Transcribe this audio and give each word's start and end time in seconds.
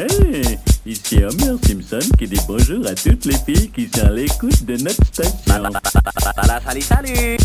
Hey, 0.00 0.58
ici 0.86 1.22
Homer 1.22 1.58
Simpson 1.62 1.98
qui 2.16 2.26
dit 2.26 2.40
bonjour 2.48 2.86
à 2.86 2.94
toutes 2.94 3.26
les 3.26 3.36
filles 3.36 3.68
qui 3.68 3.86
sont 3.86 4.06
à 4.06 4.10
l'écoute 4.10 4.64
de 4.64 4.78
notre 4.78 5.04
station. 5.04 5.36
Salut, 6.64 6.80
salut 6.80 7.36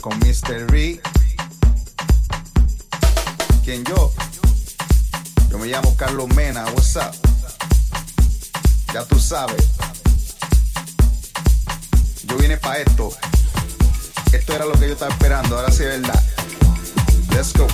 Con 0.00 0.18
Mr. 0.20 0.70
Reed. 0.70 1.00
¿Quién 3.64 3.84
yo? 3.84 4.12
Yo 5.50 5.58
me 5.58 5.66
llamo 5.66 5.96
Carlos 5.96 6.28
Mena, 6.34 6.64
what's 6.66 6.96
up? 6.96 7.12
Ya 8.92 9.04
tú 9.04 9.18
sabes. 9.18 9.66
Yo 12.24 12.36
vine 12.36 12.56
para 12.56 12.78
esto. 12.78 13.10
Esto 14.32 14.54
era 14.54 14.64
lo 14.64 14.72
que 14.72 14.86
yo 14.86 14.92
estaba 14.92 15.12
esperando, 15.12 15.56
ahora 15.56 15.70
sí 15.70 15.82
es 15.82 16.00
verdad. 16.00 16.24
Let's 17.30 17.52
go. 17.52 17.66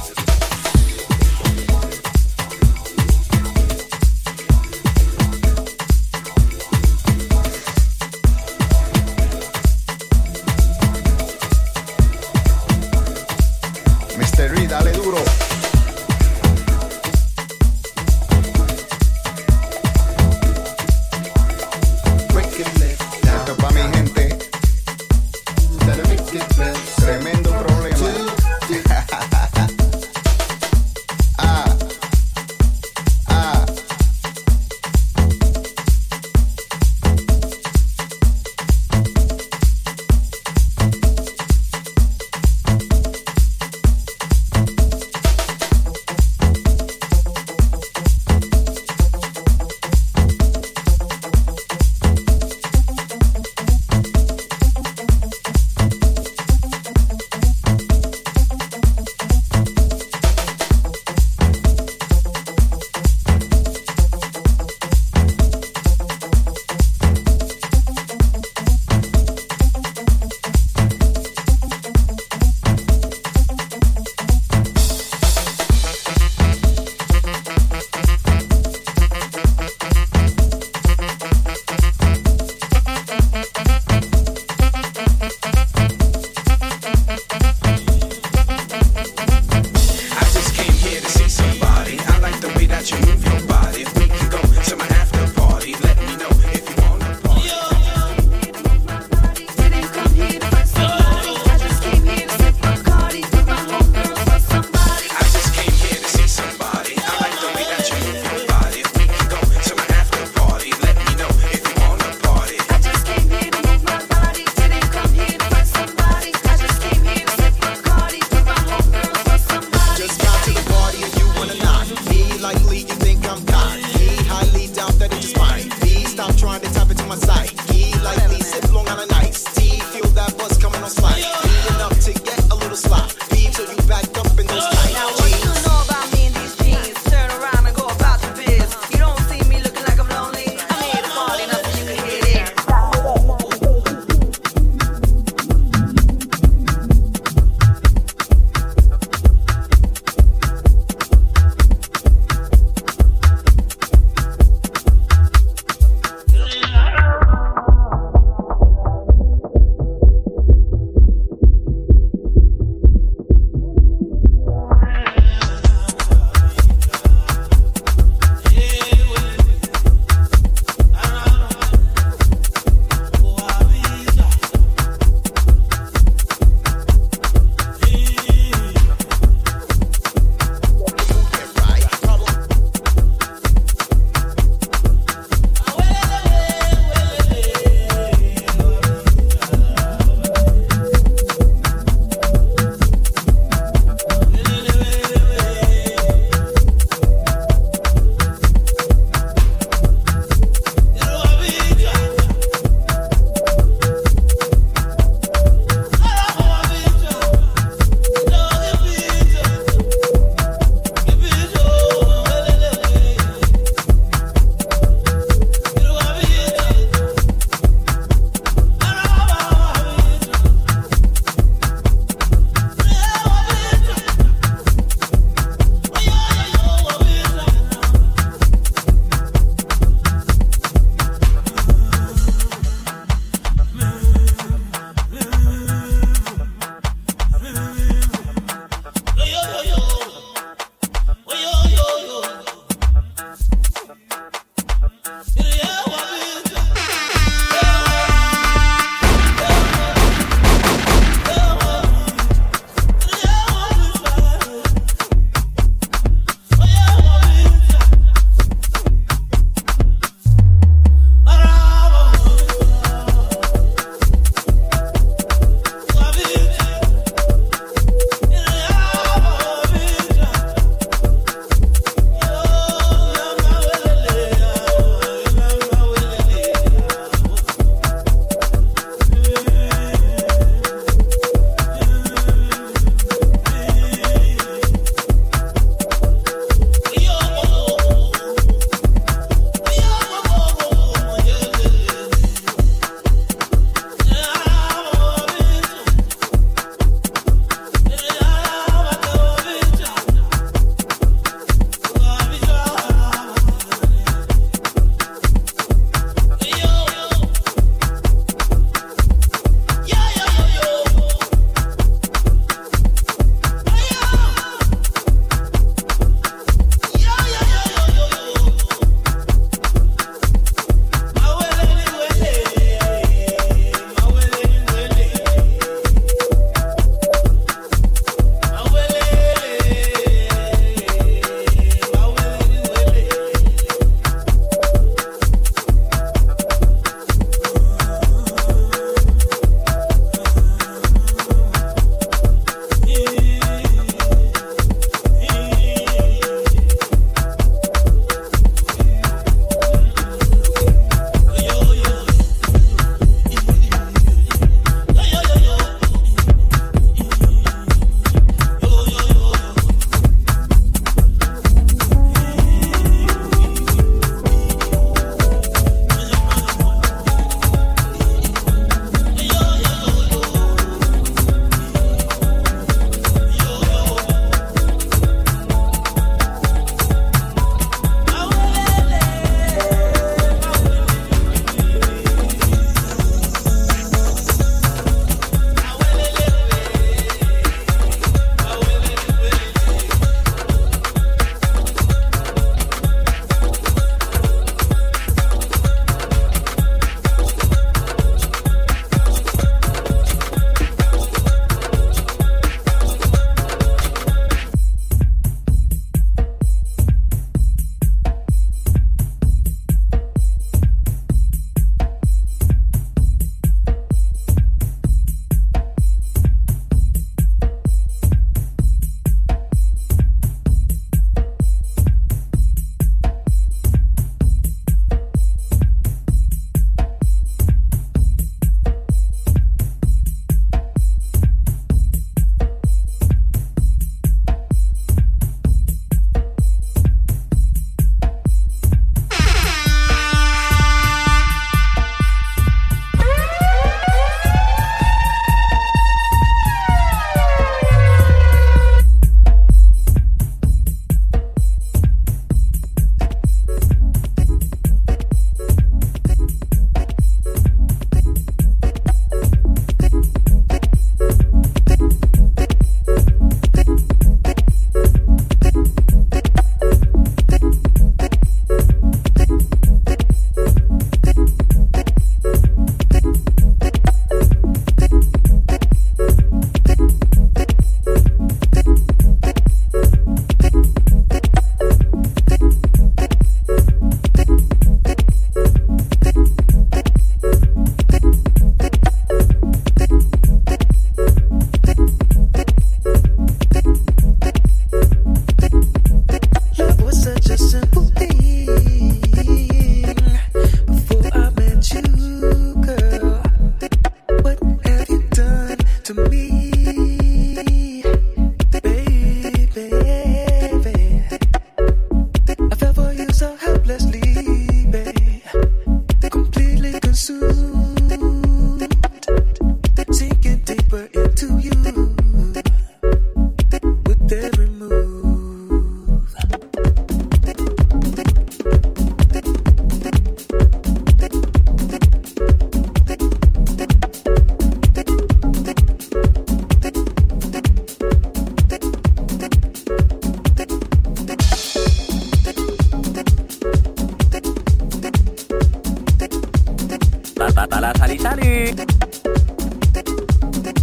Tala 547.53 547.69
tala 547.77 547.97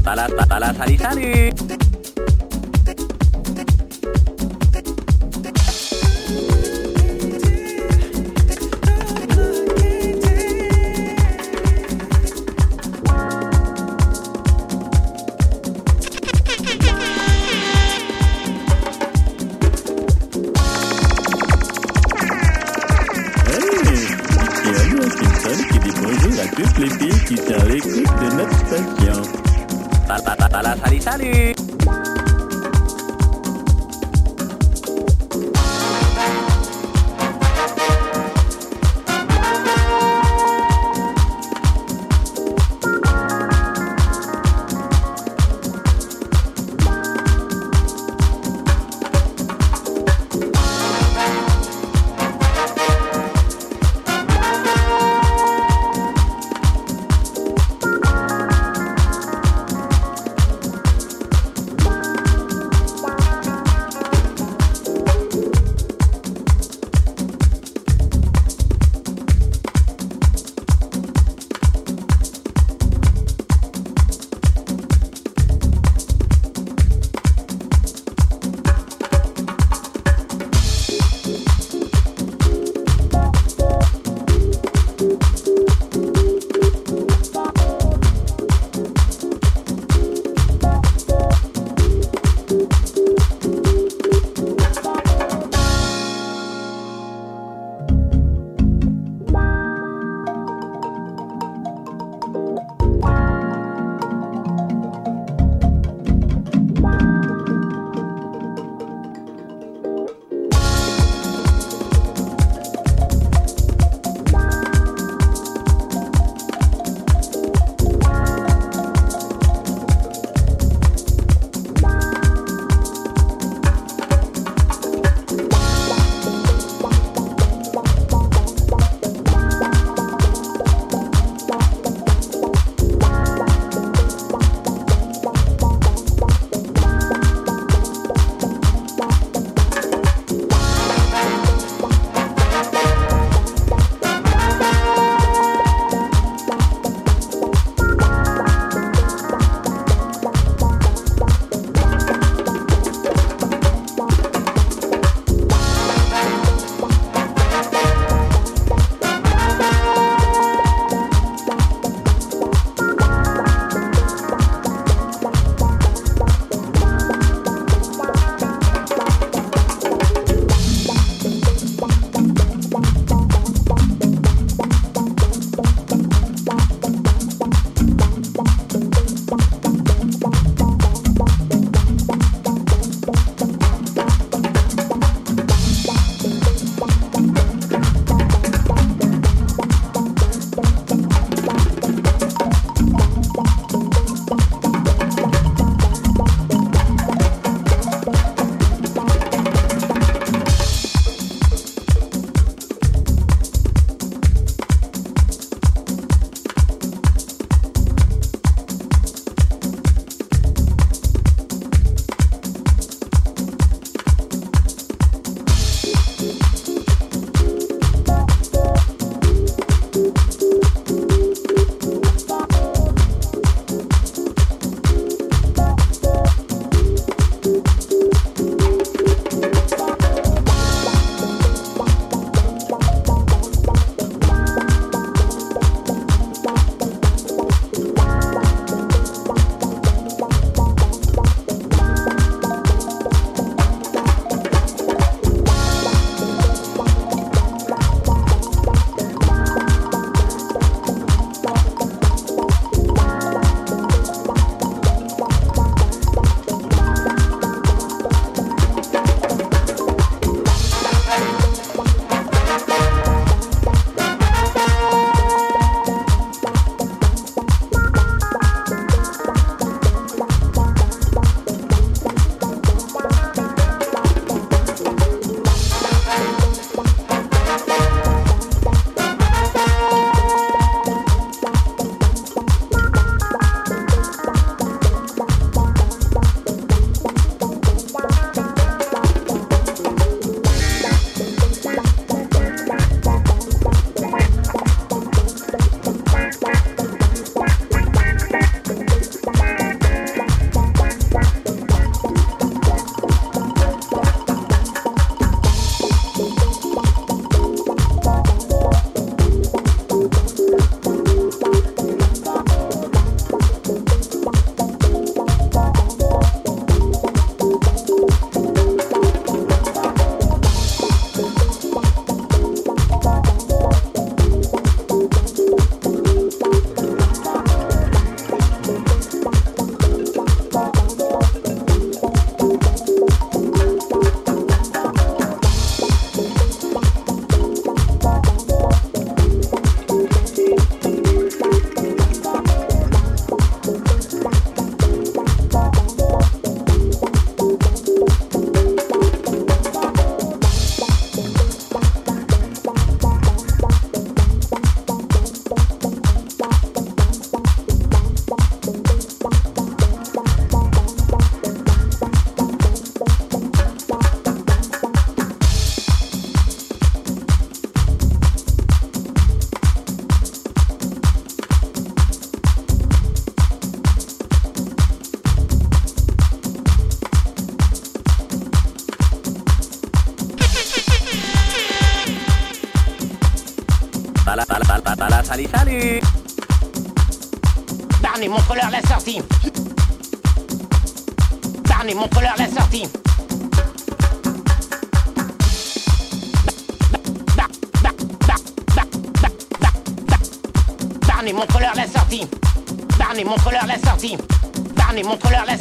tala 0.01 0.25
tala 0.49 0.73
tala 0.73 0.97
Salut, 0.97 0.97
salut. 0.97 1.88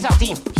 Sortie. 0.00 0.57